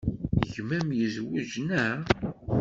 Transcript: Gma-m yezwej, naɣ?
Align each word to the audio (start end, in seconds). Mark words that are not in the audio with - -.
Gma-m 0.51 0.89
yezwej, 0.99 1.51
naɣ? 1.67 1.99